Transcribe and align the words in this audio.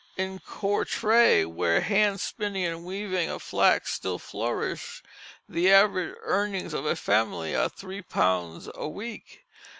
In 0.17 0.39
Courtrai, 0.39 1.45
where 1.45 1.79
hand 1.81 2.19
spinning 2.21 2.63
and 2.65 2.83
weaving 2.83 3.29
of 3.29 3.43
flax 3.43 3.93
still 3.93 4.17
flourish, 4.17 5.03
the 5.47 5.71
average 5.71 6.15
earnings 6.23 6.73
of 6.73 6.87
a 6.87 6.95
family 6.95 7.55
are 7.55 7.69
three 7.69 8.01
pounds 8.01 8.67
a 8.73 8.87
week. 8.87 9.45